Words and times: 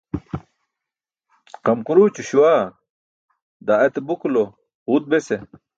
Qamquruućo 1.63 2.21
śuwa, 2.29 2.53
daa 3.65 3.83
ete 3.87 3.99
buku 4.07 4.27
lo 4.35 4.43
quut 4.85 5.03
bese. 5.11 5.35